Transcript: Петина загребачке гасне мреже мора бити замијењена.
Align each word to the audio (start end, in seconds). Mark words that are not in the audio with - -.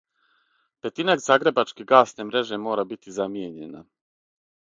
Петина 0.81 1.15
загребачке 1.27 1.81
гасне 1.91 2.27
мреже 2.31 2.59
мора 2.65 2.87
бити 2.89 3.15
замијењена. 3.21 3.87